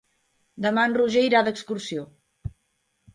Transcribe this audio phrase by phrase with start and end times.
[0.65, 2.07] Demà en Roger irà d'excursió.